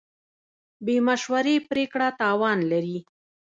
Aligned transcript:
بې 0.85 0.95
مشورې 1.07 1.55
پرېکړه 1.69 2.07
تاوان 2.19 2.59
لري. 2.71 2.97